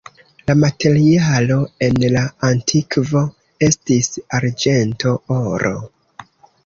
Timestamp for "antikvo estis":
2.49-4.11